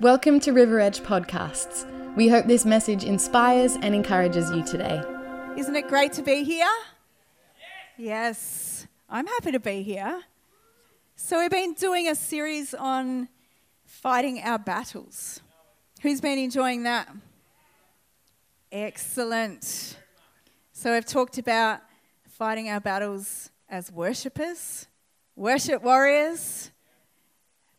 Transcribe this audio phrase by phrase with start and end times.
[0.00, 1.84] Welcome to River Edge Podcasts.
[2.14, 5.02] We hope this message inspires and encourages you today.
[5.56, 6.68] Isn't it great to be here?
[7.96, 10.22] Yes, I'm happy to be here.
[11.16, 13.28] So, we've been doing a series on
[13.86, 15.40] fighting our battles.
[16.02, 17.08] Who's been enjoying that?
[18.70, 19.98] Excellent.
[20.72, 21.80] So, we've talked about
[22.28, 24.86] fighting our battles as worshippers,
[25.34, 26.70] worship warriors.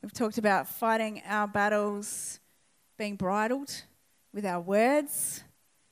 [0.01, 2.39] We've talked about fighting our battles
[2.97, 3.83] being bridled
[4.33, 5.43] with our words,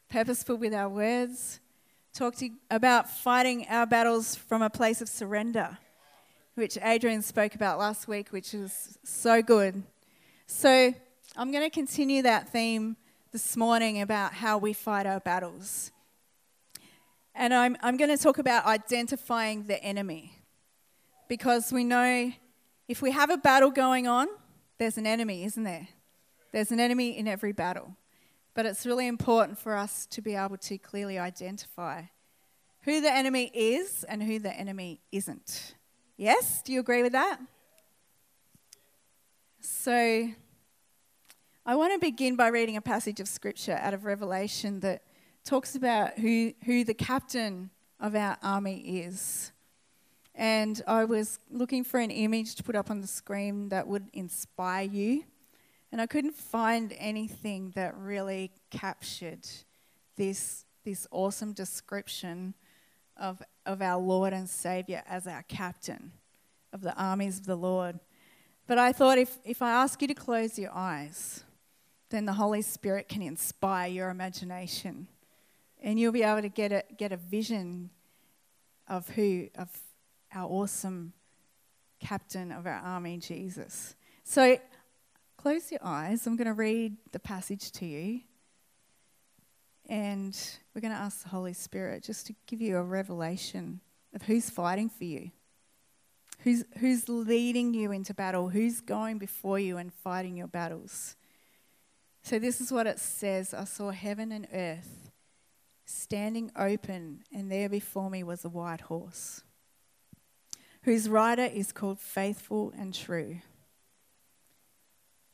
[0.09, 1.59] purposeful with our words.
[2.13, 2.41] Talked
[2.71, 5.77] about fighting our battles from a place of surrender,
[6.55, 9.83] which Adrian spoke about last week, which is so good.
[10.47, 10.93] So
[11.35, 12.95] I'm going to continue that theme
[13.33, 15.91] this morning about how we fight our battles.
[17.35, 20.31] And I'm, I'm going to talk about identifying the enemy.
[21.27, 22.31] Because we know
[22.87, 24.27] if we have a battle going on,
[24.77, 25.87] there's an enemy, isn't there?
[26.53, 27.95] There's an enemy in every battle.
[28.53, 32.03] But it's really important for us to be able to clearly identify
[32.81, 35.75] who the enemy is and who the enemy isn't.
[36.15, 36.61] Yes?
[36.63, 37.39] Do you agree with that?
[39.59, 40.29] So,
[41.65, 45.03] I want to begin by reading a passage of scripture out of Revelation that
[45.43, 49.51] talks about who, who the captain of our army is.
[50.37, 54.07] And I was looking for an image to put up on the screen that would
[54.13, 55.23] inspire you.
[55.91, 59.47] And I couldn't find anything that really captured
[60.15, 62.53] this, this awesome description
[63.17, 66.11] of, of our Lord and Savior as our captain
[66.71, 67.99] of the armies of the Lord.
[68.67, 71.43] But I thought if, if I ask you to close your eyes,
[72.09, 75.07] then the Holy Spirit can inspire your imagination
[75.81, 77.89] and you'll be able to get a, get a vision
[78.87, 79.69] of who, of
[80.37, 81.13] our awesome
[81.99, 83.95] captain of our army, Jesus.
[84.23, 84.59] So
[85.37, 86.27] close your eyes.
[86.27, 88.21] I'm going to read the passage to you.
[89.89, 90.37] And
[90.73, 93.79] we're going to ask the Holy Spirit just to give you a revelation
[94.13, 95.31] of who's fighting for you,
[96.39, 101.15] who's, who's leading you into battle, who's going before you and fighting your battles.
[102.21, 105.11] So, this is what it says I saw heaven and earth
[105.85, 109.43] standing open, and there before me was a white horse,
[110.87, 113.41] whose rider is called Faithful and True.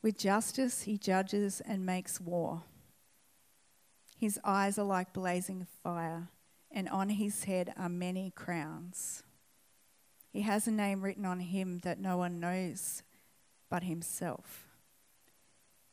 [0.01, 2.63] With justice he judges and makes war.
[4.17, 6.29] His eyes are like blazing fire,
[6.71, 9.21] and on his head are many crowns.
[10.31, 13.03] He has a name written on him that no one knows
[13.69, 14.65] but himself.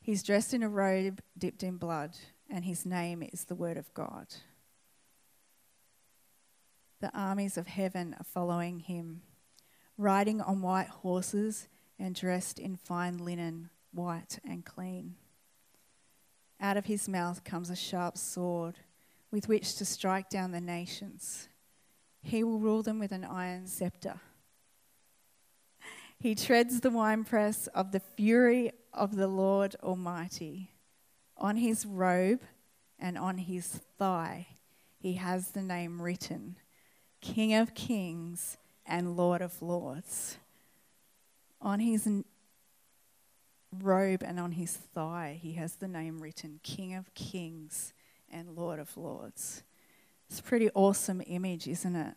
[0.00, 2.16] He's dressed in a robe dipped in blood,
[2.49, 4.28] and his name is the Word of God.
[7.03, 9.20] The armies of heaven are following him,
[10.00, 11.69] riding on white horses
[11.99, 15.15] and dressed in fine linen, white and clean.
[16.59, 18.78] Out of his mouth comes a sharp sword
[19.31, 21.49] with which to strike down the nations.
[22.22, 24.21] He will rule them with an iron scepter.
[26.19, 30.72] He treads the winepress of the fury of the Lord Almighty.
[31.37, 32.41] On his robe
[32.99, 34.49] and on his thigh,
[34.99, 36.56] he has the name written
[37.21, 40.39] King of Kings and Lord of Lords.
[41.61, 42.09] On his
[43.79, 47.93] robe and on his thigh, he has the name written King of Kings
[48.31, 49.63] and Lord of Lords.
[50.29, 52.15] It's a pretty awesome image, isn't it?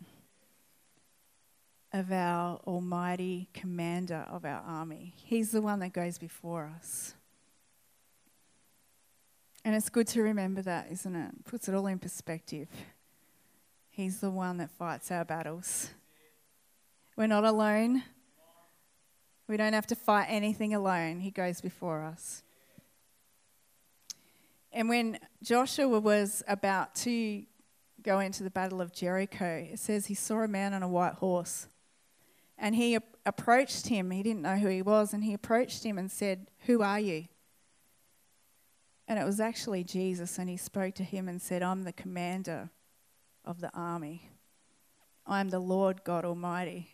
[1.92, 5.14] Of our almighty commander of our army.
[5.18, 7.16] He's the one that goes before us.
[9.66, 11.46] And it's good to remember that, isn't it?
[11.46, 12.68] Puts it all in perspective.
[13.90, 15.92] He's the one that fights our battles.
[17.16, 18.04] We're not alone.
[19.48, 21.20] We don't have to fight anything alone.
[21.20, 22.44] He goes before us.
[24.72, 27.44] And when Joshua was about to
[28.02, 31.14] go into the battle of Jericho, it says he saw a man on a white
[31.16, 31.68] horse.
[32.58, 34.10] And he approached him.
[34.10, 35.14] He didn't know who he was.
[35.14, 37.26] And he approached him and said, Who are you?
[39.08, 40.40] And it was actually Jesus.
[40.40, 42.72] And he spoke to him and said, I'm the commander
[43.46, 44.30] of the army.
[45.28, 46.93] I am the Lord God Almighty.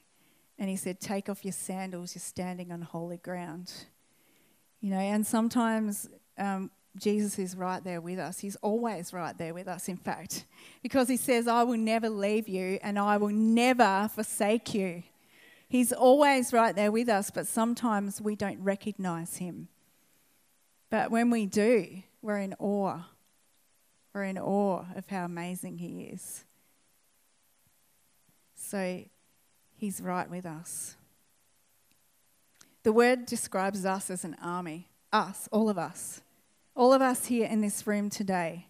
[0.60, 3.74] And he said, Take off your sandals, you're standing on holy ground.
[4.82, 6.08] You know, and sometimes
[6.38, 8.40] um, Jesus is right there with us.
[8.40, 10.46] He's always right there with us, in fact,
[10.84, 15.04] because he says, I will never leave you and I will never forsake you.
[15.68, 19.70] He's always right there with us, but sometimes we don't recognize him.
[20.90, 23.04] But when we do, we're in awe
[24.14, 26.44] we're in awe of how amazing He is.
[28.56, 29.04] So
[29.80, 30.98] He's right with us.
[32.84, 34.90] The word describes us as an army.
[35.14, 36.22] us, all of us,
[36.76, 38.68] all of us here in this room today,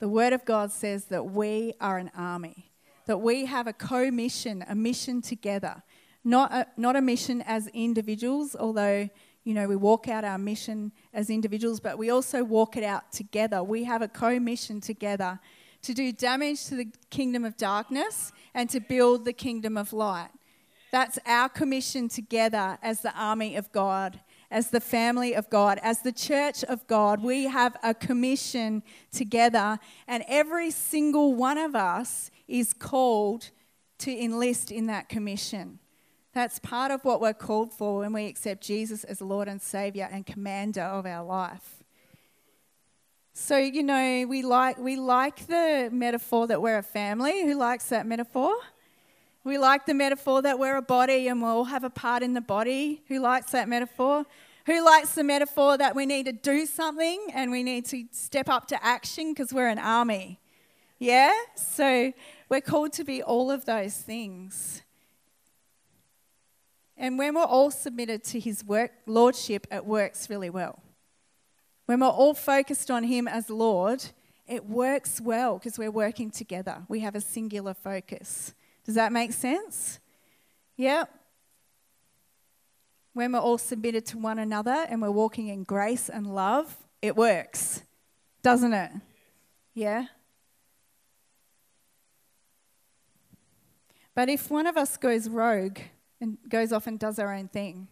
[0.00, 2.72] the Word of God says that we are an army,
[3.06, 5.80] that we have a co mission, a mission together.
[6.24, 9.08] Not a, not a mission as individuals, although,
[9.44, 13.12] you know, we walk out our mission as individuals, but we also walk it out
[13.12, 13.62] together.
[13.62, 15.38] We have a co mission together
[15.82, 20.30] to do damage to the kingdom of darkness and to build the kingdom of light.
[20.90, 24.20] That's our commission together as the army of God,
[24.50, 27.22] as the family of God, as the church of God.
[27.22, 28.82] We have a commission
[29.12, 33.50] together, and every single one of us is called
[33.98, 35.78] to enlist in that commission.
[36.32, 40.08] That's part of what we're called for when we accept Jesus as Lord and Savior
[40.10, 41.82] and commander of our life.
[43.34, 47.44] So, you know, we like, we like the metaphor that we're a family.
[47.44, 48.54] Who likes that metaphor?
[49.44, 52.34] We like the metaphor that we're a body and we all have a part in
[52.34, 53.02] the body.
[53.08, 54.24] Who likes that metaphor?
[54.66, 58.48] Who likes the metaphor that we need to do something and we need to step
[58.48, 60.38] up to action because we're an army?
[60.98, 61.32] Yeah?
[61.56, 62.12] So
[62.48, 64.82] we're called to be all of those things.
[66.96, 70.82] And when we're all submitted to his work, lordship, it works really well.
[71.86, 74.04] When we're all focused on him as Lord,
[74.46, 76.82] it works well because we're working together.
[76.88, 78.52] We have a singular focus.
[78.88, 80.00] Does that make sense?
[80.78, 81.14] Yep.
[83.12, 87.14] When we're all submitted to one another and we're walking in grace and love, it
[87.14, 87.82] works,
[88.42, 88.90] doesn't it?
[89.74, 90.06] Yeah.
[94.14, 95.80] But if one of us goes rogue
[96.18, 97.88] and goes off and does our own thing,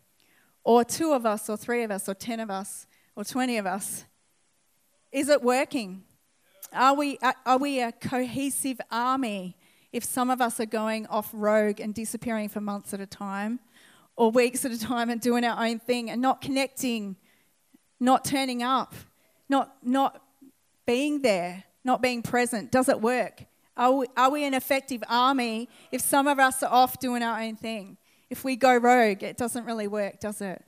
[0.64, 3.66] or two of us, or three of us, or ten of us, or 20 of
[3.66, 4.06] us,
[5.12, 6.04] is it working?
[6.72, 9.58] Are we, are we a cohesive army
[9.92, 13.60] if some of us are going off rogue and disappearing for months at a time
[14.16, 17.16] or weeks at a time and doing our own thing and not connecting,
[18.00, 18.94] not turning up,
[19.48, 20.22] not, not
[20.86, 22.72] being there, not being present?
[22.72, 23.44] Does it work?
[23.76, 27.40] Are we, are we an effective army if some of us are off doing our
[27.40, 27.98] own thing?
[28.30, 30.64] If we go rogue, it doesn't really work, does it?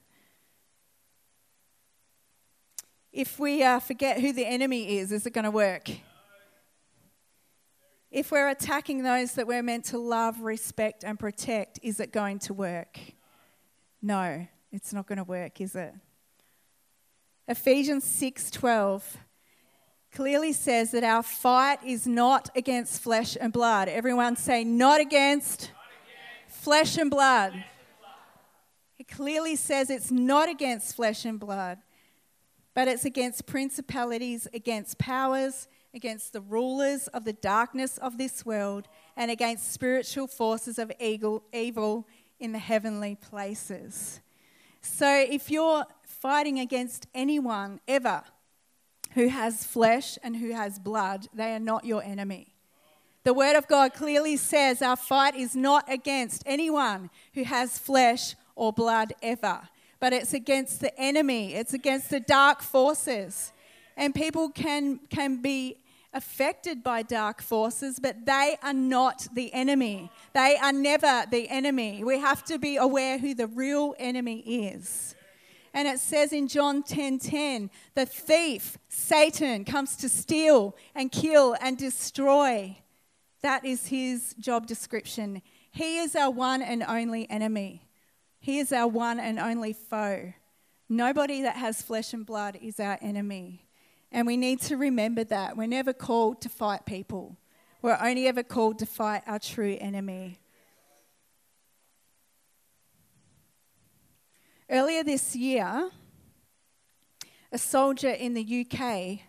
[3.12, 5.90] If we uh, forget who the enemy is, is it going to work?
[8.10, 12.38] If we're attacking those that we're meant to love, respect, and protect, is it going
[12.40, 12.98] to work?
[14.00, 15.92] No, it's not going to work, is it?
[17.46, 19.02] Ephesians 6:12
[20.10, 23.88] clearly says that our fight is not against flesh and blood.
[23.88, 25.70] Everyone say not against, not
[26.46, 27.52] against flesh and blood.
[27.52, 27.64] Flesh and
[28.00, 28.98] blood.
[28.98, 31.78] It clearly says it's not against flesh and blood,
[32.74, 38.88] but it's against principalities, against powers, against the rulers of the darkness of this world,
[39.16, 42.06] and against spiritual forces of evil
[42.38, 44.20] in the heavenly places.
[44.80, 48.22] So if you're fighting against anyone ever
[49.14, 52.54] who has flesh and who has blood, they are not your enemy.
[53.24, 58.36] The Word of God clearly says our fight is not against anyone who has flesh
[58.54, 59.60] or blood ever,
[60.00, 63.52] but it's against the enemy, it's against the dark forces
[63.98, 65.76] and people can, can be
[66.14, 70.10] affected by dark forces, but they are not the enemy.
[70.32, 72.02] They are never the enemy.
[72.04, 75.14] We have to be aware who the real enemy is.
[75.74, 81.12] And it says in John 10:10, 10, 10, the thief, Satan, comes to steal and
[81.12, 82.78] kill and destroy.
[83.42, 85.42] That is his job description.
[85.70, 87.82] He is our one and only enemy.
[88.40, 90.32] He is our one and only foe.
[90.88, 93.67] Nobody that has flesh and blood is our enemy.
[94.10, 95.56] And we need to remember that.
[95.56, 97.36] We're never called to fight people,
[97.82, 100.38] we're only ever called to fight our true enemy.
[104.70, 105.90] Earlier this year,
[107.50, 109.20] a soldier in the UK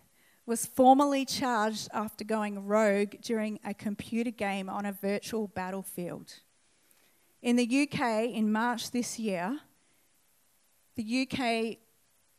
[0.45, 6.33] was formally charged after going rogue during a computer game on a virtual battlefield.
[7.41, 9.59] In the UK, in March this year,
[10.95, 11.77] the UK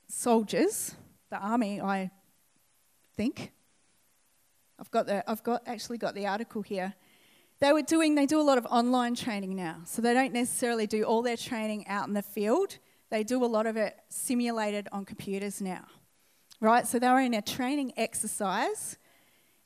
[0.08, 0.94] soldiers,
[1.30, 2.10] the army, I
[3.20, 3.52] think.
[4.78, 6.94] I've got the, I've got actually got the article here.
[7.58, 9.82] They were doing, they do a lot of online training now.
[9.84, 12.78] So they don't necessarily do all their training out in the field.
[13.10, 15.84] They do a lot of it simulated on computers now.
[16.60, 16.86] Right?
[16.86, 18.96] So they were in a training exercise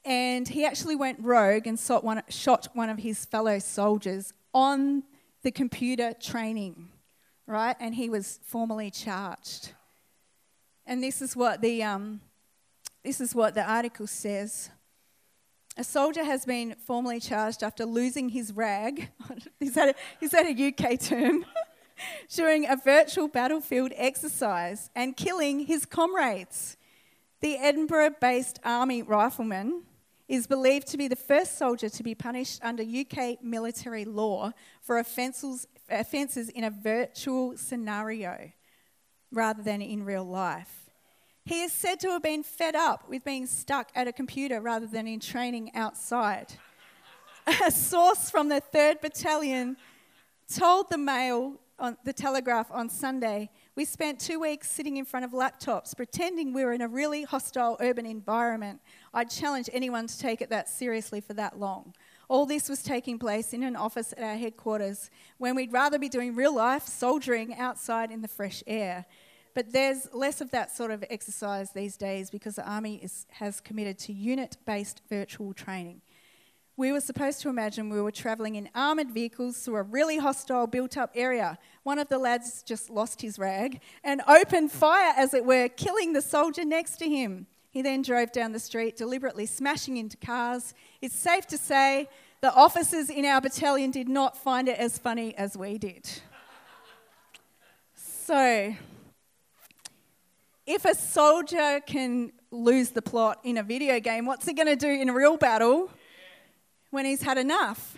[0.04, 5.04] and he actually went rogue and shot one, shot one of his fellow soldiers on
[5.44, 6.88] the computer training,
[7.46, 7.76] right?
[7.78, 9.74] And he was formally charged.
[10.86, 12.20] And this is what the, um,
[13.04, 14.70] this is what the article says.
[15.76, 19.10] A soldier has been formally charged after losing his rag.
[19.60, 21.44] is, that a, is that a UK term?
[22.28, 26.76] during a virtual battlefield exercise and killing his comrades.
[27.40, 29.82] The Edinburgh based Army rifleman
[30.26, 34.98] is believed to be the first soldier to be punished under UK military law for
[34.98, 38.50] offences, offences in a virtual scenario
[39.30, 40.83] rather than in real life.
[41.46, 44.86] He is said to have been fed up with being stuck at a computer rather
[44.86, 46.54] than in training outside.
[47.66, 49.76] A source from the 3rd Battalion
[50.48, 55.24] told the Mail on the Telegraph on Sunday, we spent two weeks sitting in front
[55.24, 58.80] of laptops pretending we were in a really hostile urban environment.
[59.12, 61.92] I'd challenge anyone to take it that seriously for that long.
[62.28, 66.08] All this was taking place in an office at our headquarters when we'd rather be
[66.08, 69.04] doing real life soldiering outside in the fresh air.
[69.54, 73.60] But there's less of that sort of exercise these days because the Army is, has
[73.60, 76.02] committed to unit based virtual training.
[76.76, 80.66] We were supposed to imagine we were travelling in armoured vehicles through a really hostile
[80.66, 81.56] built up area.
[81.84, 86.14] One of the lads just lost his rag and opened fire, as it were, killing
[86.14, 87.46] the soldier next to him.
[87.70, 90.74] He then drove down the street, deliberately smashing into cars.
[91.00, 92.08] It's safe to say
[92.40, 96.10] the officers in our battalion did not find it as funny as we did.
[97.94, 98.74] So,
[100.66, 104.76] if a soldier can lose the plot in a video game, what's he going to
[104.76, 105.90] do in a real battle?
[106.94, 107.96] when he's had enough.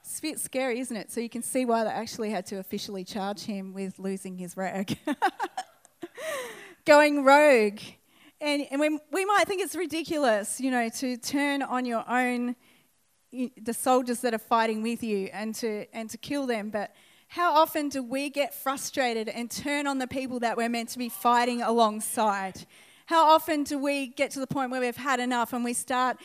[0.00, 1.12] It's a bit scary, isn't it?
[1.12, 4.56] So you can see why they actually had to officially charge him with losing his
[4.56, 4.98] rag.
[6.84, 7.78] Going rogue.
[8.40, 12.56] And, and we, we might think it's ridiculous, you know, to turn on your own,
[13.30, 16.70] the soldiers that are fighting with you and to, and to kill them.
[16.70, 16.96] But
[17.28, 20.98] how often do we get frustrated and turn on the people that we're meant to
[20.98, 22.66] be fighting alongside?
[23.06, 26.18] How often do we get to the point where we've had enough and we start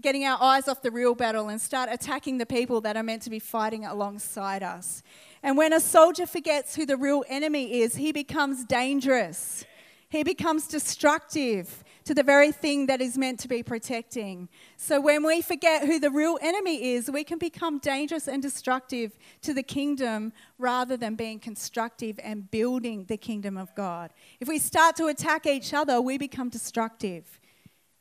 [0.00, 3.22] getting our eyes off the real battle and start attacking the people that are meant
[3.22, 5.02] to be fighting alongside us.
[5.42, 9.64] And when a soldier forgets who the real enemy is, he becomes dangerous.
[10.08, 14.48] He becomes destructive to the very thing that is meant to be protecting.
[14.76, 19.18] So when we forget who the real enemy is, we can become dangerous and destructive
[19.42, 24.12] to the kingdom rather than being constructive and building the kingdom of God.
[24.38, 27.40] If we start to attack each other, we become destructive.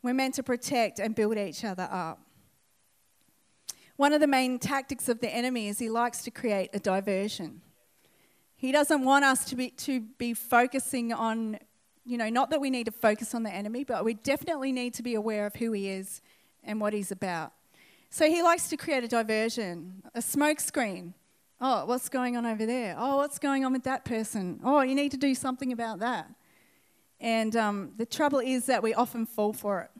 [0.04, 2.22] We're meant to protect and build each other up.
[3.96, 7.62] One of the main tactics of the enemy is he likes to create a diversion.
[8.56, 11.58] He doesn't want us to be, to be focusing on,
[12.06, 14.94] you know, not that we need to focus on the enemy, but we definitely need
[14.94, 16.22] to be aware of who he is
[16.64, 17.52] and what he's about.
[18.10, 21.16] So he likes to create a diversion, a smoke screen.
[21.60, 22.96] Oh, what's going on over there?
[22.98, 24.60] Oh, what's going on with that person?
[24.64, 26.30] Oh, you need to do something about that.
[27.20, 29.92] And um, the trouble is that we often fall for it.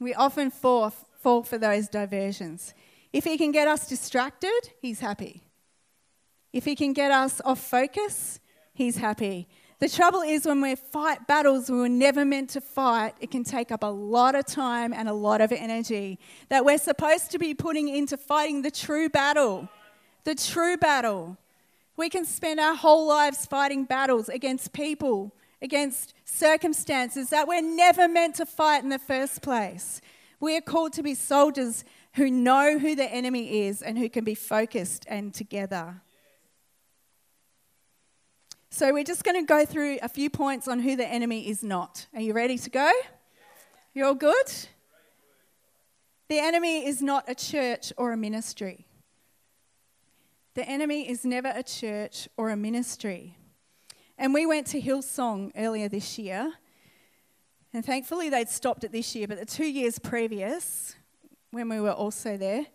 [0.00, 2.72] We often fall, fall for those diversions.
[3.12, 5.42] If he can get us distracted, he's happy.
[6.52, 8.40] If he can get us off focus,
[8.72, 9.48] he's happy.
[9.80, 13.44] The trouble is when we fight battles we were never meant to fight, it can
[13.44, 16.18] take up a lot of time and a lot of energy
[16.48, 19.68] that we're supposed to be putting into fighting the true battle.
[20.24, 21.36] The true battle.
[21.96, 25.32] We can spend our whole lives fighting battles against people,
[25.62, 30.00] against circumstances that we're never meant to fight in the first place.
[30.40, 34.24] We are called to be soldiers who know who the enemy is and who can
[34.24, 36.02] be focused and together.
[38.70, 41.62] So, we're just going to go through a few points on who the enemy is
[41.62, 42.06] not.
[42.14, 42.92] Are you ready to go?
[43.94, 44.46] You're all good?
[46.28, 48.86] The enemy is not a church or a ministry.
[50.54, 53.38] The enemy is never a church or a ministry.
[54.18, 56.52] And we went to Hillsong earlier this year.
[57.72, 60.96] And thankfully, they'd stopped it this year, but the two years previous,
[61.52, 62.66] when we were also there,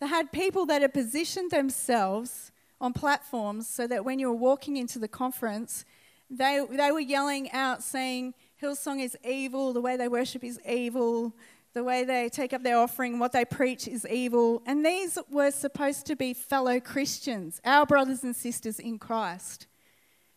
[0.00, 2.51] they had people that had positioned themselves
[2.82, 5.84] on platforms so that when you were walking into the conference,
[6.28, 11.32] they, they were yelling out saying, Hillsong is evil, the way they worship is evil,
[11.72, 14.62] the way they take up their offering, what they preach is evil.
[14.66, 19.66] And these were supposed to be fellow Christians, our brothers and sisters in Christ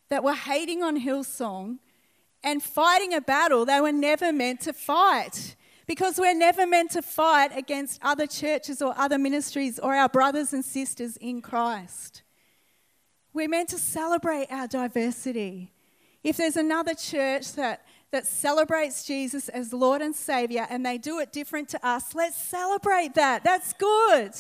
[0.10, 1.80] that were hating on Hillsong
[2.44, 5.56] and fighting a battle they were never meant to fight.
[5.88, 10.52] Because we're never meant to fight against other churches or other ministries or our brothers
[10.52, 12.24] and sisters in Christ.
[13.36, 15.70] We're meant to celebrate our diversity.
[16.24, 21.20] If there's another church that, that celebrates Jesus as Lord and Savior and they do
[21.20, 23.44] it different to us, let's celebrate that.
[23.44, 24.32] That's good.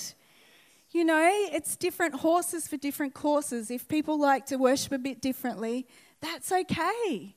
[0.91, 3.69] You know, it's different horses for different courses.
[3.69, 5.87] If people like to worship a bit differently,
[6.21, 7.35] that's okay.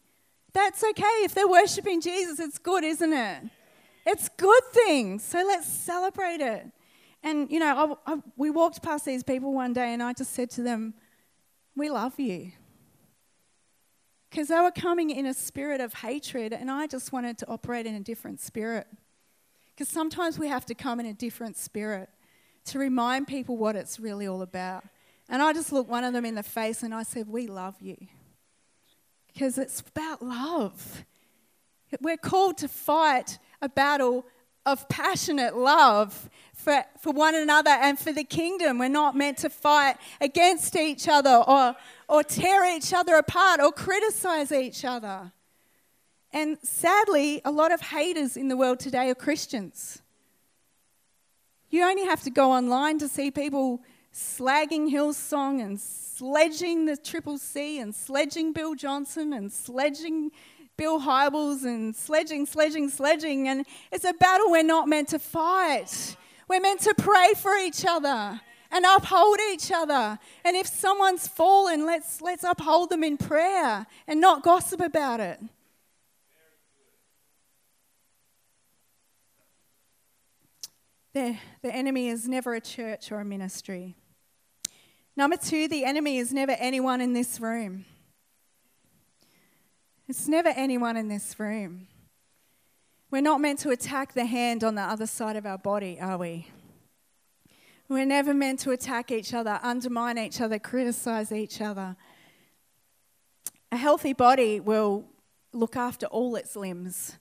[0.52, 1.24] That's okay.
[1.24, 3.42] If they're worshiping Jesus, it's good, isn't it?
[4.06, 5.24] It's good things.
[5.24, 6.68] So let's celebrate it.
[7.24, 10.34] And, you know, I, I, we walked past these people one day and I just
[10.34, 10.94] said to them,
[11.78, 12.52] We love you.
[14.28, 17.86] Because they were coming in a spirit of hatred, and I just wanted to operate
[17.86, 18.86] in a different spirit.
[19.74, 22.10] Because sometimes we have to come in a different spirit
[22.66, 24.84] to remind people what it's really all about.
[25.28, 27.76] And I just looked one of them in the face and I said, We love
[27.80, 27.96] you.
[29.32, 31.04] Because it's about love.
[32.00, 34.26] We're called to fight a battle
[34.68, 38.78] of passionate love for, for one another and for the kingdom.
[38.78, 41.74] We're not meant to fight against each other or,
[42.08, 45.32] or tear each other apart or criticize each other.
[46.32, 50.02] And sadly, a lot of haters in the world today are Christians.
[51.70, 53.80] You only have to go online to see people
[54.12, 60.30] slagging Hillsong and sledging the Triple C and sledging Bill Johnson and sledging
[60.78, 63.48] Bill Hybels and sledging, sledging, sledging.
[63.48, 66.16] And it's a battle we're not meant to fight.
[66.48, 70.18] We're meant to pray for each other and uphold each other.
[70.44, 75.40] And if someone's fallen, let's, let's uphold them in prayer and not gossip about it.
[81.12, 83.96] The, the enemy is never a church or a ministry.
[85.16, 87.84] Number two, the enemy is never anyone in this room.
[90.08, 91.86] It's never anyone in this room.
[93.10, 96.16] We're not meant to attack the hand on the other side of our body, are
[96.16, 96.46] we?
[97.90, 101.94] We're never meant to attack each other, undermine each other, criticize each other.
[103.70, 105.04] A healthy body will
[105.52, 107.18] look after all its limbs.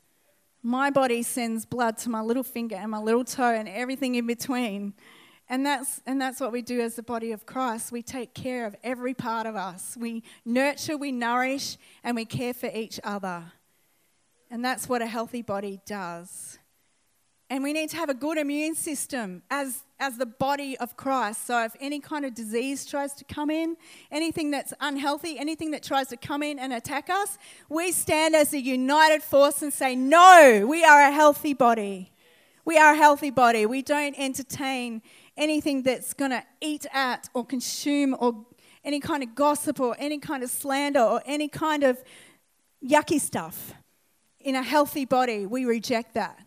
[0.63, 4.27] My body sends blood to my little finger and my little toe and everything in
[4.27, 4.94] between.
[5.49, 7.91] And that's, and that's what we do as the body of Christ.
[7.91, 9.95] We take care of every part of us.
[9.97, 13.43] We nurture, we nourish, and we care for each other.
[14.51, 16.59] And that's what a healthy body does.
[17.49, 21.45] And we need to have a good immune system as, as the body of Christ.
[21.45, 23.77] So, if any kind of disease tries to come in,
[24.11, 27.37] anything that's unhealthy, anything that tries to come in and attack us,
[27.69, 32.11] we stand as a united force and say, No, we are a healthy body.
[32.65, 33.65] We are a healthy body.
[33.65, 35.01] We don't entertain
[35.38, 38.45] anything that's going to eat at or consume or
[38.84, 42.02] any kind of gossip or any kind of slander or any kind of
[42.84, 43.73] yucky stuff.
[44.39, 46.39] In a healthy body, we reject that.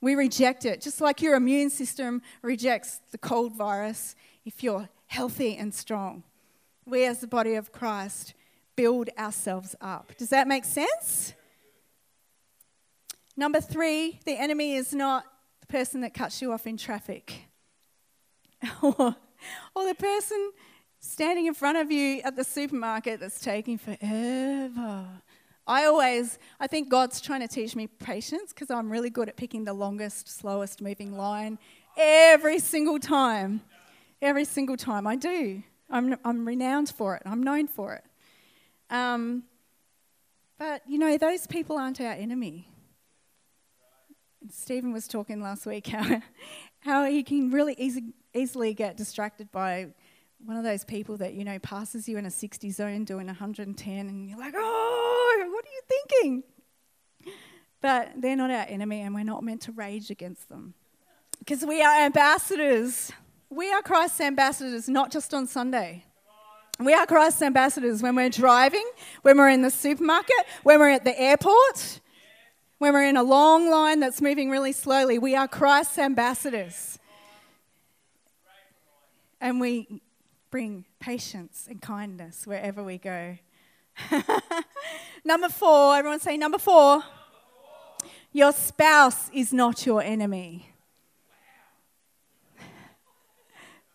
[0.00, 0.80] We reject it.
[0.80, 6.24] Just like your immune system rejects the cold virus if you're healthy and strong.
[6.84, 8.34] We, as the body of Christ,
[8.76, 10.12] build ourselves up.
[10.18, 11.32] Does that make sense?
[13.36, 15.24] Number three, the enemy is not
[15.60, 17.46] the person that cuts you off in traffic
[18.82, 19.16] or,
[19.74, 20.52] the person
[21.00, 25.06] standing in front of you at the supermarket that's taking forever.
[25.66, 29.36] I always, I think God's trying to teach me patience because I'm really good at
[29.36, 31.58] picking the longest, slowest moving line
[31.96, 33.60] every single time.
[34.20, 35.06] Every single time.
[35.06, 35.62] I do.
[35.90, 38.04] I'm, I'm renowned for it, I'm known for it.
[38.90, 39.44] Um,
[40.58, 42.68] but, you know, those people aren't our enemy.
[44.50, 46.22] Stephen was talking last week how,
[46.80, 49.88] how he can really easy, easily get distracted by
[50.44, 54.08] one of those people that, you know, passes you in a 60 zone doing 110
[54.08, 56.42] and you're like, oh, what are you thinking?
[57.80, 60.74] But they're not our enemy and we're not meant to rage against them.
[61.38, 63.12] Because we are ambassadors.
[63.50, 66.04] We are Christ's ambassadors, not just on Sunday.
[66.80, 68.88] We are Christ's ambassadors when we're driving,
[69.22, 72.00] when we're in the supermarket, when we're at the airport,
[72.78, 75.18] when we're in a long line that's moving really slowly.
[75.18, 76.98] We are Christ's ambassadors.
[79.42, 80.00] And we
[80.52, 83.38] bring patience and kindness wherever we go.
[85.24, 87.02] number four, everyone say number four.
[88.32, 90.68] Your spouse is not your enemy.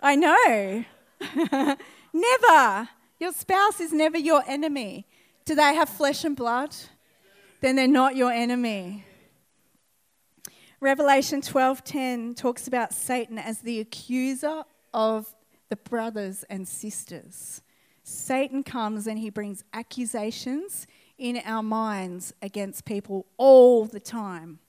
[0.02, 0.84] I know.
[2.12, 2.90] never.
[3.18, 5.08] Your spouse is never your enemy.
[5.46, 6.76] Do they have flesh and blood?
[7.62, 9.06] Then they're not your enemy.
[10.82, 15.34] Revelation 12:10 talks about Satan as the accuser of
[15.70, 17.62] the brothers and sisters.
[18.04, 24.60] Satan comes and he brings accusations in our minds against people all the time.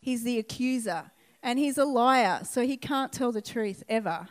[0.00, 1.10] He's the accuser
[1.42, 4.28] and he's a liar, so he can't tell the truth ever.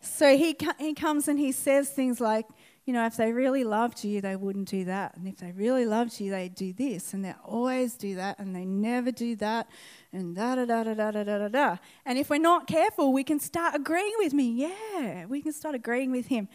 [0.00, 2.46] So he, he comes and he says things like,
[2.84, 5.16] you know, if they really loved you, they wouldn't do that.
[5.16, 7.12] And if they really loved you, they'd do this.
[7.12, 8.38] And they always do that.
[8.38, 9.68] And they never do that.
[10.12, 11.76] And da da da da da da da da.
[12.06, 14.50] And if we're not careful, we can start agreeing with me.
[14.50, 16.48] Yeah, we can start agreeing with him.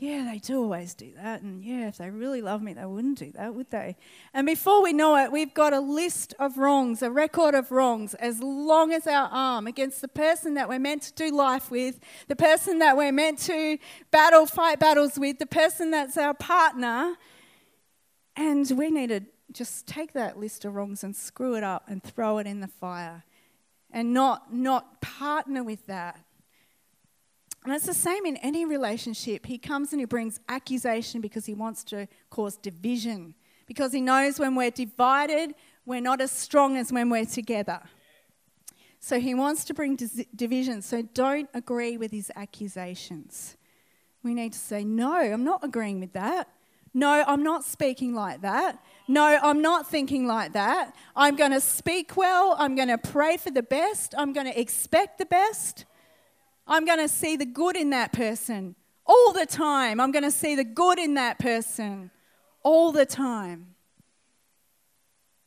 [0.00, 1.42] Yeah, they do always do that.
[1.42, 3.96] And yeah, if they really love me, they wouldn't do that, would they?
[4.32, 8.14] And before we know it, we've got a list of wrongs, a record of wrongs,
[8.14, 11.98] as long as our arm against the person that we're meant to do life with,
[12.28, 13.78] the person that we're meant to
[14.12, 17.16] battle, fight battles with, the person that's our partner.
[18.36, 22.02] And we need to just take that list of wrongs and screw it up and
[22.02, 23.24] throw it in the fire
[23.90, 26.20] and not, not partner with that
[27.68, 29.44] and it's the same in any relationship.
[29.44, 33.34] He comes and he brings accusation because he wants to cause division.
[33.66, 35.54] Because he knows when we're divided,
[35.84, 37.80] we're not as strong as when we're together.
[39.00, 39.98] So he wants to bring
[40.34, 40.80] division.
[40.80, 43.58] So don't agree with his accusations.
[44.22, 46.48] We need to say, No, I'm not agreeing with that.
[46.94, 48.82] No, I'm not speaking like that.
[49.06, 50.96] No, I'm not thinking like that.
[51.14, 52.56] I'm going to speak well.
[52.58, 54.14] I'm going to pray for the best.
[54.16, 55.84] I'm going to expect the best.
[56.68, 58.76] I'm going to see the good in that person
[59.06, 60.00] all the time.
[60.00, 62.10] I'm going to see the good in that person
[62.62, 63.74] all the time.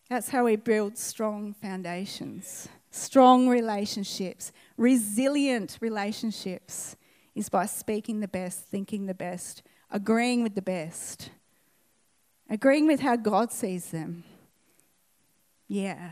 [0.09, 6.97] That's how we build strong foundations, strong relationships, resilient relationships
[7.35, 11.29] is by speaking the best, thinking the best, agreeing with the best,
[12.49, 14.23] agreeing with how God sees them.
[15.67, 16.11] Yeah.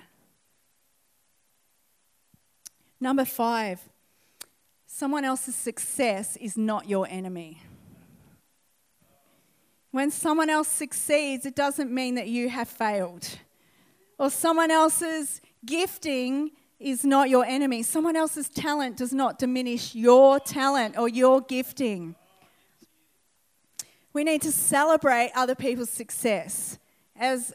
[3.01, 3.81] Number five,
[4.91, 7.61] Someone else's success is not your enemy.
[9.91, 13.37] When someone else succeeds, it doesn't mean that you have failed.
[14.17, 17.83] Or someone else's gifting is not your enemy.
[17.83, 22.15] Someone else's talent does not diminish your talent or your gifting.
[24.11, 26.79] We need to celebrate other people's success.
[27.15, 27.53] As,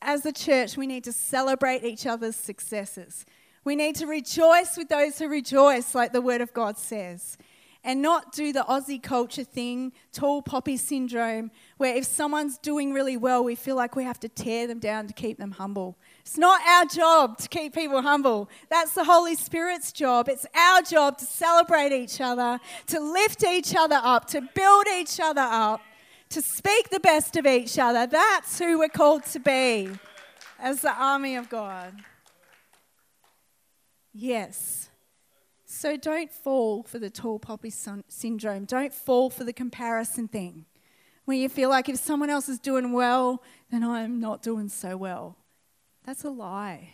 [0.00, 3.26] as a church, we need to celebrate each other's successes.
[3.64, 7.36] We need to rejoice with those who rejoice, like the Word of God says,
[7.84, 13.16] and not do the Aussie culture thing, tall poppy syndrome, where if someone's doing really
[13.16, 15.96] well, we feel like we have to tear them down to keep them humble.
[16.20, 18.48] It's not our job to keep people humble.
[18.70, 20.28] That's the Holy Spirit's job.
[20.28, 25.20] It's our job to celebrate each other, to lift each other up, to build each
[25.20, 25.80] other up,
[26.30, 28.06] to speak the best of each other.
[28.06, 29.90] That's who we're called to be
[30.58, 31.94] as the army of God.
[34.20, 34.90] Yes.
[35.64, 38.66] So don't fall for the tall poppy syndrome.
[38.66, 40.66] Don't fall for the comparison thing.
[41.24, 44.96] where you feel like if someone else is doing well, then I'm not doing so
[44.96, 45.36] well.
[46.04, 46.90] That's a lie.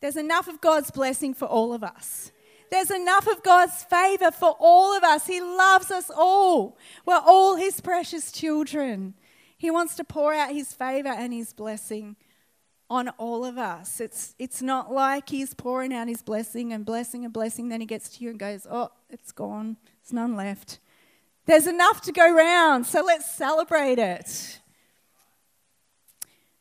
[0.00, 2.30] There's enough of God's blessing for all of us.
[2.70, 5.26] There's enough of God's favor for all of us.
[5.26, 6.76] He loves us all.
[7.06, 9.14] We're all His precious children.
[9.56, 12.16] He wants to pour out His favor and His blessing
[12.88, 14.00] on all of us.
[14.00, 17.86] It's, it's not like he's pouring out his blessing and blessing and blessing, then he
[17.86, 19.76] gets to you and goes, Oh, it's gone.
[20.02, 20.78] There's none left.
[21.46, 24.60] There's enough to go round, so let's celebrate it.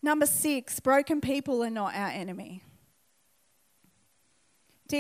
[0.02, 2.62] Number six, broken people are not our enemy.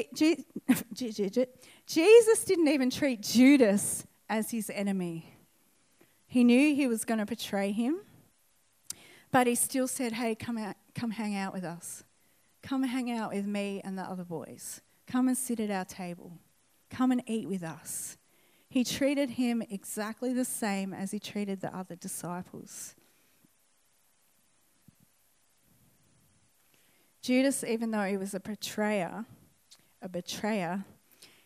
[1.87, 5.31] Jesus didn't even treat Judas as his enemy.
[6.25, 7.99] He knew he was going to betray him,
[9.31, 12.03] but he still said, Hey, come out, Come hang out with us.
[12.63, 14.81] Come hang out with me and the other boys.
[15.05, 16.39] Come and sit at our table.
[16.89, 18.17] Come and eat with us.
[18.69, 22.95] He treated him exactly the same as he treated the other disciples.
[27.21, 29.25] Judas, even though he was a betrayer,
[30.01, 30.85] a betrayer,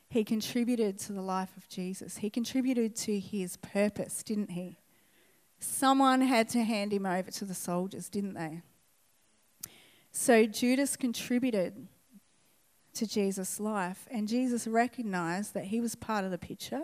[0.10, 2.18] he contributed to the life of Jesus.
[2.18, 4.80] He contributed to his purpose, didn't he?
[5.60, 8.62] Someone had to hand him over to the soldiers, didn't they?
[10.12, 11.88] So Judas contributed
[12.94, 16.84] to Jesus' life, and Jesus recognized that he was part of the picture,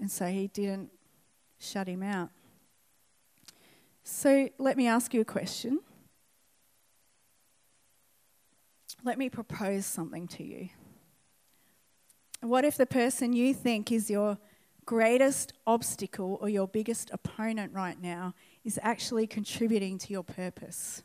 [0.00, 0.90] and so he didn't
[1.58, 2.30] shut him out.
[4.04, 5.80] So let me ask you a question.
[9.04, 10.68] Let me propose something to you.
[12.40, 14.38] What if the person you think is your
[14.84, 21.02] greatest obstacle or your biggest opponent right now is actually contributing to your purpose?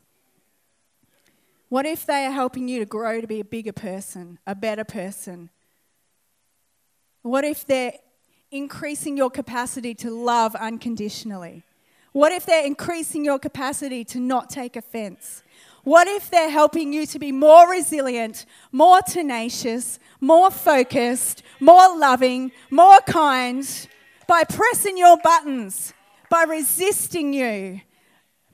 [1.68, 4.84] What if they are helping you to grow to be a bigger person, a better
[4.84, 5.50] person?
[7.22, 7.92] What if they're
[8.50, 11.64] increasing your capacity to love unconditionally?
[12.12, 15.42] What if they're increasing your capacity to not take offense?
[15.84, 22.50] What if they're helping you to be more resilient, more tenacious, more focused, more loving,
[22.70, 23.66] more kind
[24.26, 25.92] by pressing your buttons,
[26.30, 27.82] by resisting you,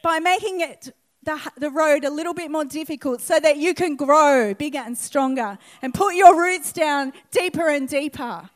[0.03, 0.95] by making it
[1.25, 4.97] the, the road a little bit more difficult so that you can grow bigger and
[4.97, 8.49] stronger and put your roots down deeper and deeper.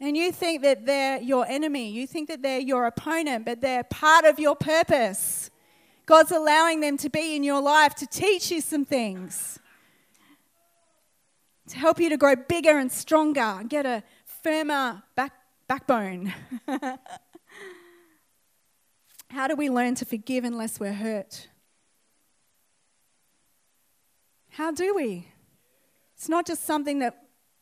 [0.00, 3.84] and you think that they're your enemy, you think that they're your opponent, but they're
[3.84, 5.50] part of your purpose.
[6.06, 9.58] God's allowing them to be in your life to teach you some things,
[11.68, 15.34] to help you to grow bigger and stronger, and get a firmer back,
[15.66, 16.32] backbone.
[19.30, 21.48] How do we learn to forgive unless we're hurt?
[24.58, 25.28] How do we?
[26.16, 27.16] It's not just something that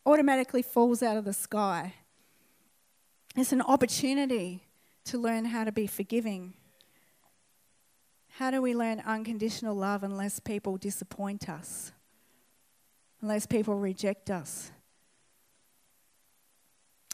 [0.06, 1.92] automatically falls out of the sky.
[3.36, 4.64] It's an opportunity
[5.04, 6.54] to learn how to be forgiving.
[8.38, 11.92] How do we learn unconditional love unless people disappoint us?
[13.20, 14.72] Unless people reject us?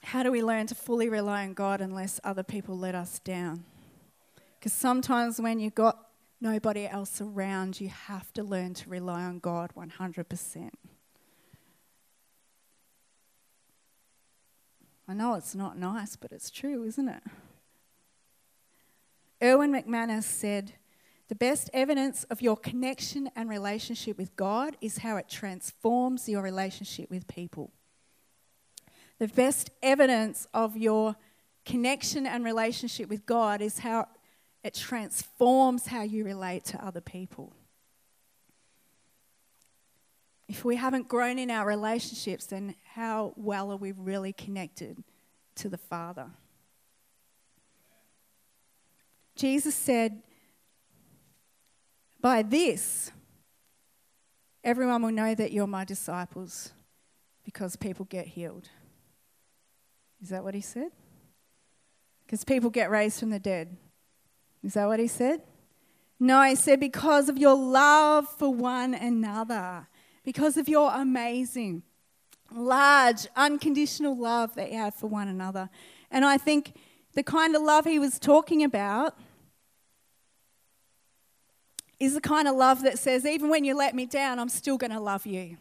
[0.05, 3.64] How do we learn to fully rely on God unless other people let us down?
[4.61, 6.12] Because sometimes when you've got
[6.42, 10.70] nobody else around, you have to learn to rely on God 100%.
[15.09, 17.22] I know it's not nice, but it's true, isn't it?
[19.42, 20.72] Erwin McManus said,
[21.28, 26.42] The best evidence of your connection and relationship with God is how it transforms your
[26.42, 27.72] relationship with people.
[29.18, 31.16] The best evidence of your
[31.64, 34.09] connection and relationship with God is how
[34.64, 37.53] it transforms how you relate to other people.
[40.48, 45.03] If we haven't grown in our relationships, then how well are we really connected
[45.57, 46.31] to the Father?
[49.35, 50.22] Jesus said,
[52.20, 53.11] By this,
[54.62, 56.72] everyone will know that you're my disciples
[57.44, 58.68] because people get healed.
[60.22, 60.90] Is that what he said?
[62.25, 63.77] Because people get raised from the dead.
[64.62, 65.42] Is that what he said?
[66.20, 69.88] No, he said, because of your love for one another,
[70.22, 71.83] because of your amazing,
[72.55, 75.68] large, unconditional love that you have for one another.
[76.11, 76.75] And I think
[77.14, 79.18] the kind of love he was talking about
[81.98, 84.77] is the kind of love that says, even when you let me down, I'm still
[84.77, 85.57] going to love you.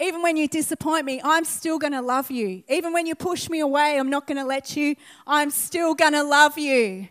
[0.00, 2.64] Even when you disappoint me, I'm still going to love you.
[2.68, 4.96] Even when you push me away, I'm not going to let you.
[5.26, 7.08] I'm still going to love you.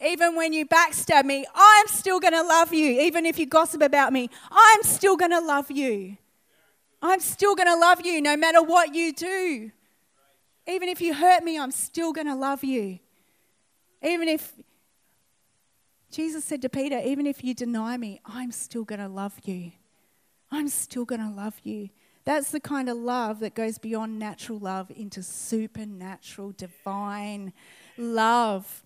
[0.00, 3.00] Even when you backstab me, I'm still going to love you.
[3.00, 6.16] Even if you gossip about me, I'm still going to love you.
[7.02, 9.70] I'm still going to love you no matter what you do.
[10.66, 12.98] Even if you hurt me, I'm still going to love you.
[14.02, 14.52] Even if
[16.10, 19.72] Jesus said to Peter, even if you deny me, I'm still going to love you.
[20.50, 21.90] I'm still going to love you.
[22.24, 27.52] That's the kind of love that goes beyond natural love into supernatural, divine
[27.96, 28.84] love.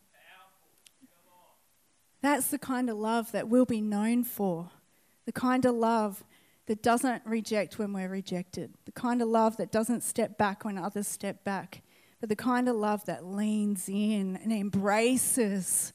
[2.22, 4.70] That's the kind of love that we'll be known for.
[5.26, 6.24] The kind of love
[6.66, 8.74] that doesn't reject when we're rejected.
[8.84, 11.82] The kind of love that doesn't step back when others step back.
[12.20, 15.92] But the kind of love that leans in and embraces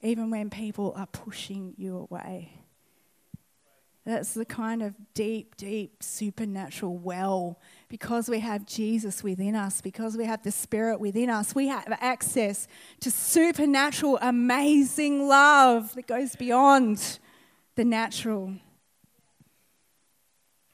[0.00, 2.61] even when people are pushing you away.
[4.04, 7.60] That's the kind of deep, deep supernatural well.
[7.88, 11.86] Because we have Jesus within us, because we have the Spirit within us, we have
[12.00, 12.66] access
[13.00, 17.20] to supernatural, amazing love that goes beyond
[17.76, 18.54] the natural.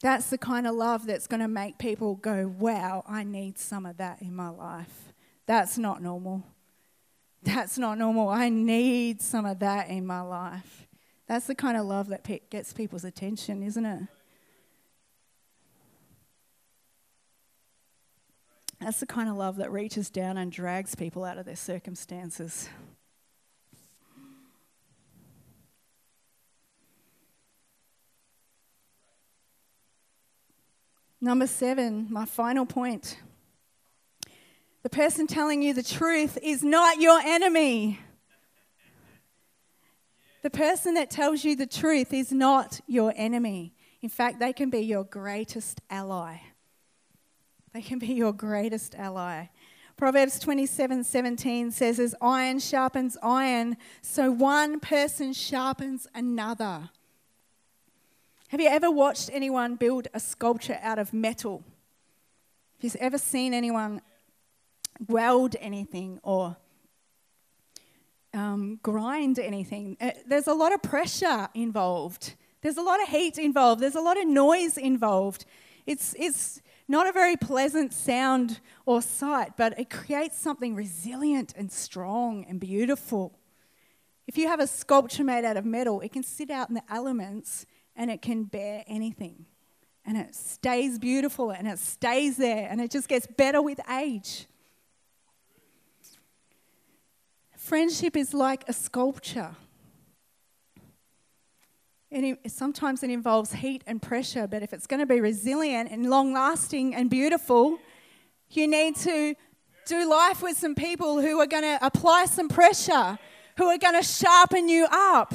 [0.00, 3.84] That's the kind of love that's going to make people go, wow, I need some
[3.84, 5.12] of that in my life.
[5.46, 6.44] That's not normal.
[7.42, 8.28] That's not normal.
[8.28, 10.87] I need some of that in my life.
[11.28, 14.02] That's the kind of love that pe- gets people's attention, isn't it?
[18.80, 22.70] That's the kind of love that reaches down and drags people out of their circumstances.
[31.20, 33.18] Number seven, my final point.
[34.84, 37.98] The person telling you the truth is not your enemy.
[40.42, 43.74] The person that tells you the truth is not your enemy.
[44.02, 46.38] In fact, they can be your greatest ally.
[47.72, 49.46] They can be your greatest ally.
[49.96, 56.90] Proverbs 27 17 says, As iron sharpens iron, so one person sharpens another.
[58.48, 61.64] Have you ever watched anyone build a sculpture out of metal?
[62.80, 64.00] Have you ever seen anyone
[65.08, 66.56] weld anything or
[68.34, 69.96] um, grind anything.
[70.00, 72.34] Uh, there's a lot of pressure involved.
[72.60, 73.80] There's a lot of heat involved.
[73.80, 75.44] There's a lot of noise involved.
[75.86, 81.70] It's, it's not a very pleasant sound or sight, but it creates something resilient and
[81.70, 83.38] strong and beautiful.
[84.26, 86.82] If you have a sculpture made out of metal, it can sit out in the
[86.90, 87.64] elements
[87.96, 89.46] and it can bear anything
[90.08, 94.46] and it stays beautiful and it stays there and it just gets better with age.
[97.68, 99.54] Friendship is like a sculpture.
[102.10, 106.08] It, sometimes it involves heat and pressure, but if it's going to be resilient and
[106.08, 107.78] long lasting and beautiful,
[108.48, 109.34] you need to
[109.86, 113.18] do life with some people who are going to apply some pressure,
[113.58, 115.34] who are going to sharpen you up.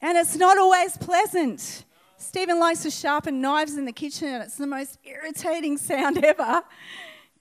[0.00, 1.84] And it's not always pleasant.
[2.16, 6.62] Stephen likes to sharpen knives in the kitchen, and it's the most irritating sound ever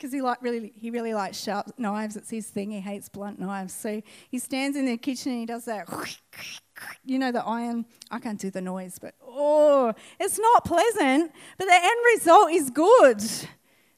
[0.03, 2.17] because he like really he really likes sharp knives.
[2.17, 2.71] It's his thing.
[2.71, 3.73] He hates blunt knives.
[3.73, 5.87] So he stands in the kitchen and he does that.
[7.05, 7.85] You know the iron.
[8.11, 11.31] I can't do the noise, but oh, it's not pleasant.
[11.57, 13.19] But the end result is good.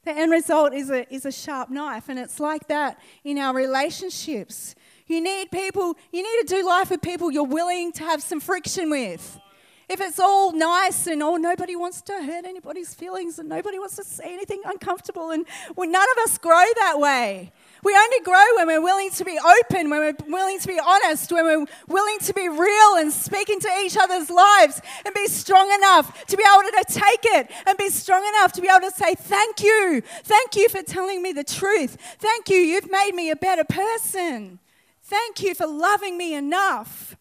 [0.04, 3.54] The end result is a is a sharp knife, and it's like that in our
[3.54, 4.76] relationships.
[5.06, 5.96] You need people.
[6.12, 9.40] You need to do life with people you're willing to have some friction with.
[9.88, 13.94] If it's all nice and oh, nobody wants to hurt anybody's feelings and nobody wants
[13.96, 15.46] to say anything uncomfortable, and
[15.76, 17.52] well, none of us grow that way.
[17.84, 21.30] We only grow when we're willing to be open, when we're willing to be honest,
[21.30, 25.72] when we're willing to be real and speak into each other's lives and be strong
[25.72, 28.96] enough to be able to take it and be strong enough to be able to
[28.96, 30.02] say, Thank you.
[30.24, 31.96] Thank you for telling me the truth.
[32.18, 32.56] Thank you.
[32.56, 34.58] You've made me a better person.
[35.00, 37.16] Thank you for loving me enough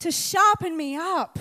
[0.00, 1.38] to sharpen me up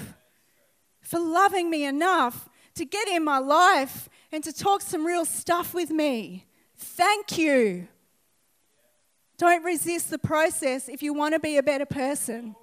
[1.12, 5.74] for loving me enough to get in my life and to talk some real stuff
[5.74, 6.46] with me.
[6.78, 7.90] Thank you.
[9.38, 12.56] Don't resist the process if you want to be a better person.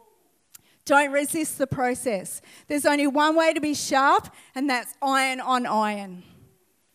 [0.87, 2.41] Don't resist the process.
[2.69, 6.23] There's only one way to be sharp, and that's iron on iron.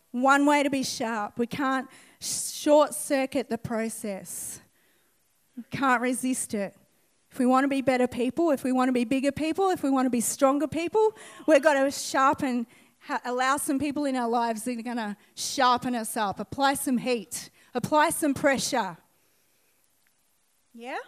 [0.09, 1.37] One way to be sharp.
[1.37, 1.87] We can't
[2.19, 4.59] short circuit the process,
[5.55, 6.75] we can't resist it.
[7.33, 9.81] If we want to be better people, if we want to be bigger people, if
[9.81, 11.17] we want to be stronger people,
[11.47, 12.67] we've got to sharpen,
[13.25, 16.99] allow some people in our lives that are going to sharpen us up, apply some
[16.99, 18.97] heat, apply some pressure.
[20.75, 20.99] Yeah?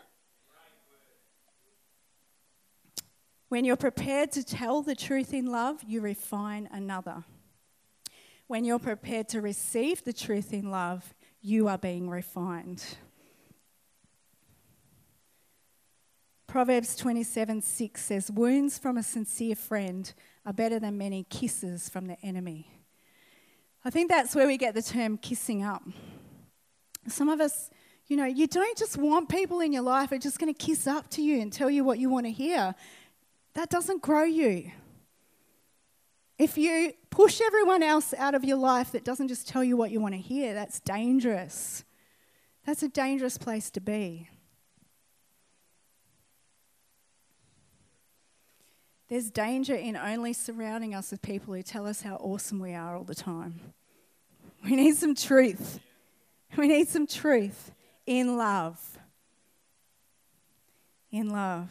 [3.50, 7.24] When you're prepared to tell the truth in love, you refine another.
[8.48, 12.84] When you're prepared to receive the truth in love, you are being refined.
[16.56, 20.14] Proverbs 27 6 says, Wounds from a sincere friend
[20.46, 22.72] are better than many kisses from the enemy.
[23.84, 25.84] I think that's where we get the term kissing up.
[27.10, 27.70] Some of us,
[28.08, 30.58] you know, you don't just want people in your life who are just going to
[30.58, 32.74] kiss up to you and tell you what you want to hear.
[33.56, 34.72] That doesn't grow you.
[36.40, 39.92] If you push everyone else out of your life that doesn't just tell you what
[39.92, 41.84] you want to hear, that's dangerous.
[42.66, 44.30] That's a dangerous place to be.
[49.08, 52.96] There's danger in only surrounding us with people who tell us how awesome we are
[52.96, 53.60] all the time.
[54.64, 55.80] We need some truth.
[56.58, 57.72] We need some truth
[58.08, 58.98] in love.
[61.12, 61.70] In love.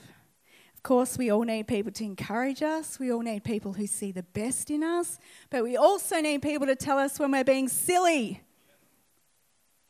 [0.76, 2.98] Of course, we all need people to encourage us.
[3.00, 5.18] We all need people who see the best in us.
[5.50, 8.42] But we also need people to tell us when we're being silly,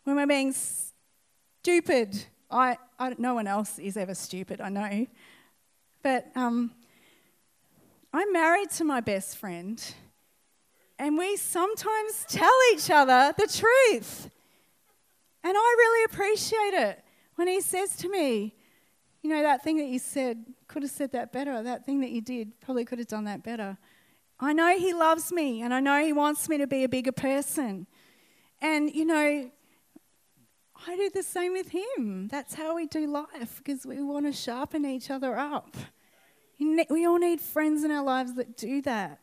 [0.04, 2.24] when we're being stupid.
[2.50, 5.06] I, I no one else is ever stupid, I know.
[6.02, 6.70] But um,
[8.16, 9.84] I'm married to my best friend,
[11.00, 14.30] and we sometimes tell each other the truth.
[15.42, 18.54] And I really appreciate it when he says to me,
[19.20, 21.60] You know, that thing that you said, could have said that better.
[21.60, 23.78] That thing that you did, probably could have done that better.
[24.38, 27.10] I know he loves me, and I know he wants me to be a bigger
[27.10, 27.88] person.
[28.62, 29.50] And, you know,
[30.86, 32.28] I do the same with him.
[32.28, 35.74] That's how we do life because we want to sharpen each other up.
[36.58, 39.20] We all need friends in our lives that do that.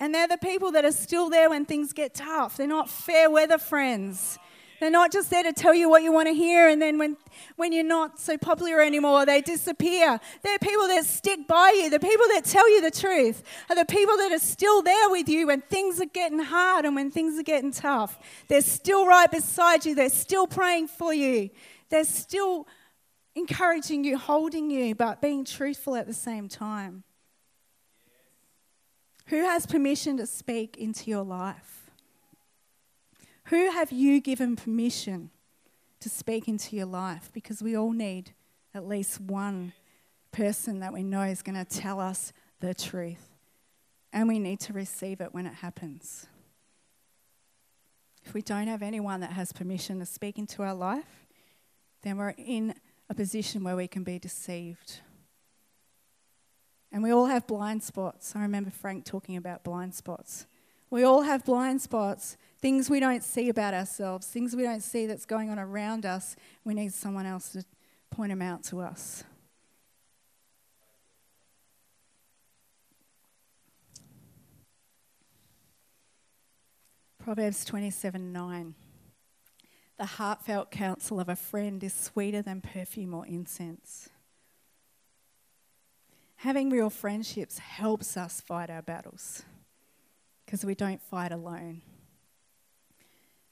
[0.00, 2.56] And they're the people that are still there when things get tough.
[2.56, 4.38] They're not fair weather friends.
[4.80, 7.16] They're not just there to tell you what you want to hear, and then when,
[7.56, 10.20] when you're not so popular anymore, they disappear.
[10.42, 11.90] They're people that stick by you.
[11.90, 15.28] The people that tell you the truth are the people that are still there with
[15.28, 18.18] you when things are getting hard and when things are getting tough.
[18.46, 19.96] They're still right beside you.
[19.96, 21.50] They're still praying for you.
[21.88, 22.68] They're still
[23.38, 27.04] encouraging you, holding you, but being truthful at the same time.
[29.26, 31.90] Who has permission to speak into your life?
[33.44, 35.30] Who have you given permission
[36.00, 37.30] to speak into your life?
[37.32, 38.32] Because we all need
[38.74, 39.72] at least one
[40.32, 43.36] person that we know is going to tell us the truth.
[44.12, 46.26] And we need to receive it when it happens.
[48.24, 51.26] If we don't have anyone that has permission to speak into our life,
[52.02, 52.74] then we're in
[53.10, 55.00] a position where we can be deceived.
[56.90, 58.34] And we all have blind spots.
[58.34, 60.46] I remember Frank talking about blind spots.
[60.90, 65.06] We all have blind spots, things we don't see about ourselves, things we don't see
[65.06, 66.34] that's going on around us.
[66.64, 67.64] We need someone else to
[68.10, 69.24] point them out to us.
[77.18, 78.74] Proverbs 27 9.
[79.98, 84.08] The heartfelt counsel of a friend is sweeter than perfume or incense.
[86.36, 89.42] Having real friendships helps us fight our battles
[90.44, 91.82] because we don't fight alone.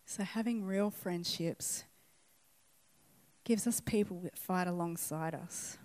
[0.04, 1.82] So, having real friendships
[3.42, 5.78] gives us people that fight alongside us.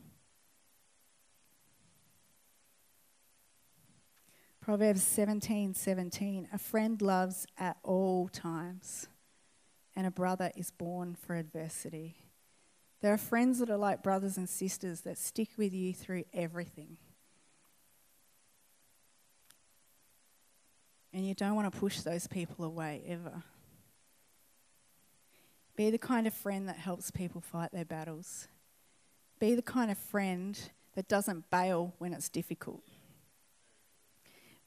[4.61, 6.49] Proverbs 17 17.
[6.53, 9.07] A friend loves at all times,
[9.95, 12.15] and a brother is born for adversity.
[13.01, 16.97] There are friends that are like brothers and sisters that stick with you through everything.
[21.13, 23.43] And you don't want to push those people away ever.
[25.75, 28.47] Be the kind of friend that helps people fight their battles.
[29.39, 30.57] Be the kind of friend
[30.95, 32.83] that doesn't bail when it's difficult.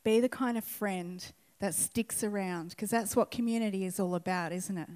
[0.03, 1.25] Be the kind of friend
[1.61, 4.89] that sticks around, because that's what community is all about, isn't it?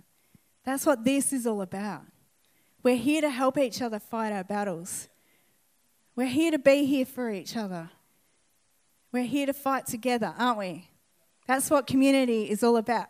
[0.69, 2.03] That's what this is all about.
[2.83, 5.09] We're here to help each other fight our battles.
[6.15, 7.89] We're here to be here for each other.
[9.11, 10.91] We're here to fight together, aren't we?
[11.47, 13.07] That's what community is all about.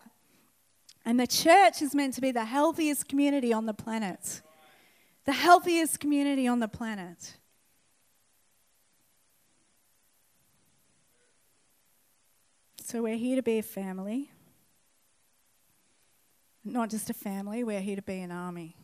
[1.04, 4.40] And the church is meant to be the healthiest community on the planet.
[5.24, 7.38] The healthiest community on the planet.
[12.84, 14.30] So we're here to be a family.
[16.68, 18.76] Not just a family, we're here to be an army.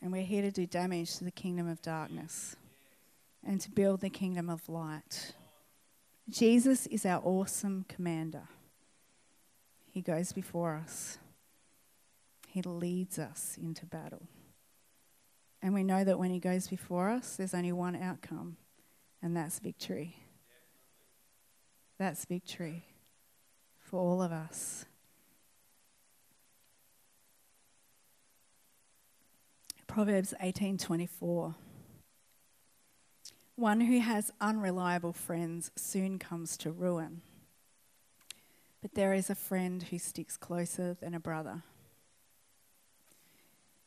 [0.00, 2.56] And we're here to do damage to the kingdom of darkness
[3.44, 5.34] and to build the kingdom of light.
[6.30, 8.48] Jesus is our awesome commander.
[9.92, 11.18] He goes before us,
[12.48, 14.26] He leads us into battle.
[15.60, 18.56] And we know that when He goes before us, there's only one outcome,
[19.22, 20.16] and that's victory.
[21.98, 22.86] That's victory
[23.78, 24.86] for all of us.
[29.96, 31.54] Proverbs 18:24
[33.54, 37.22] One who has unreliable friends soon comes to ruin.
[38.82, 41.62] But there is a friend who sticks closer than a brother.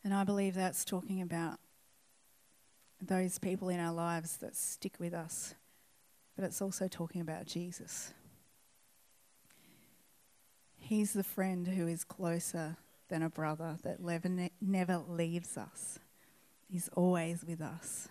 [0.03, 1.59] And I believe that's talking about
[2.99, 5.53] those people in our lives that stick with us
[6.35, 8.15] but it's also talking about Jesus.
[10.79, 12.77] He's the friend who is closer
[13.09, 13.99] than a brother that
[14.61, 15.99] never leaves us.
[16.71, 18.07] He's always with us.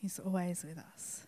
[0.00, 1.26] He's always with us.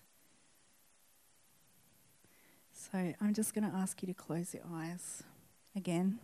[2.72, 5.22] So I'm just going to ask you to close your eyes
[5.74, 6.18] again.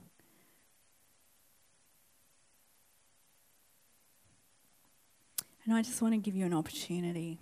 [5.64, 7.38] And I just want to give you an opportunity.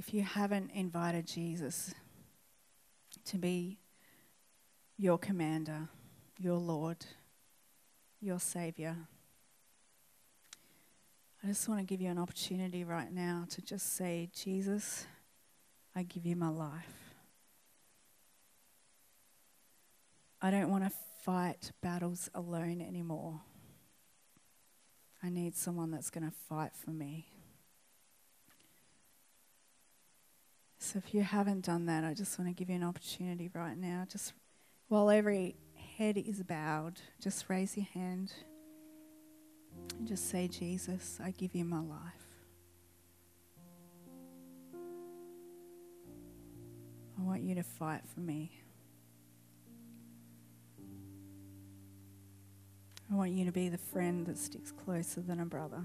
[0.00, 1.94] If you haven't invited Jesus
[3.26, 3.76] to be
[4.96, 5.90] your commander,
[6.38, 7.04] your Lord,
[8.18, 8.96] your Savior,
[11.44, 15.06] I just want to give you an opportunity right now to just say, Jesus,
[15.94, 17.12] I give you my life.
[20.40, 20.92] I don't want to
[21.22, 23.42] fight battles alone anymore.
[25.22, 27.26] I need someone that's going to fight for me.
[30.82, 33.76] So if you haven't done that, I just want to give you an opportunity right
[33.76, 34.06] now.
[34.10, 34.32] Just
[34.88, 35.54] while every
[35.98, 38.32] head is bowed, just raise your hand
[39.98, 41.98] and just say, Jesus, I give you my life.
[47.18, 48.50] I want you to fight for me.
[53.12, 55.82] I want you to be the friend that sticks closer than a brother.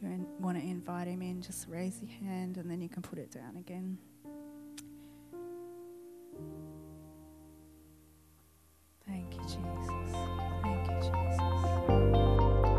[0.00, 3.18] You want to invite him in, just raise your hand and then you can put
[3.18, 3.98] it down again.
[9.06, 9.58] Thank you, Jesus.
[10.62, 11.40] Thank you, Jesus.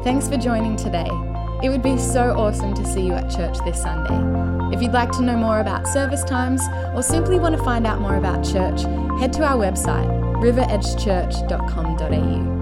[0.03, 1.09] Thanks for joining today.
[1.61, 4.73] It would be so awesome to see you at church this Sunday.
[4.73, 6.61] If you'd like to know more about service times
[6.95, 8.83] or simply want to find out more about church,
[9.19, 10.07] head to our website,
[10.41, 12.58] riveredgechurch.com.au.